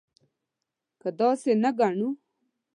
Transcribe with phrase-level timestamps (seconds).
[1.01, 2.09] که داسې نه ګڼو.